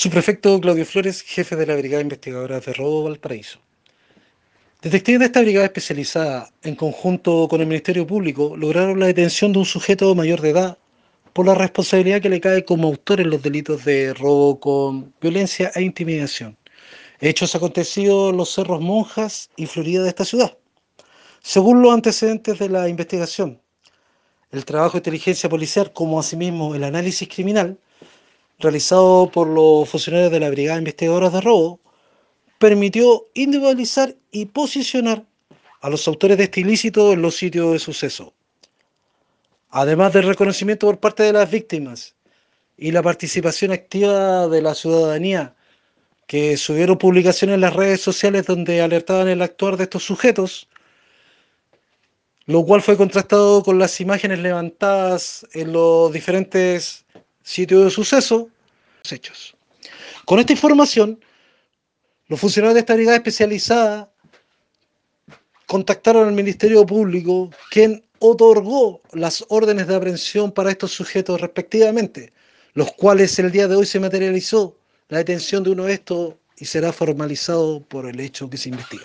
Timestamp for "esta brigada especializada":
5.26-6.52, 62.80-64.12